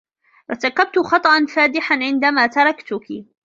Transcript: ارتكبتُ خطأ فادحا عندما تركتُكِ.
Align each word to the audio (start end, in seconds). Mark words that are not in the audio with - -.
ارتكبتُ 0.49 0.99
خطأ 0.99 1.45
فادحا 1.55 1.95
عندما 1.95 2.47
تركتُكِ. 2.47 3.25